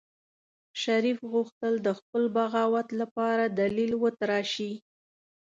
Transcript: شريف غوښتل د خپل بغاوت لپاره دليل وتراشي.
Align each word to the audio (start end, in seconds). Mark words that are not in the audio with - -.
شريف 0.81 1.19
غوښتل 1.33 1.73
د 1.81 1.87
خپل 1.99 2.23
بغاوت 2.37 2.87
لپاره 2.99 3.43
دليل 3.59 3.91
وتراشي. 4.03 4.71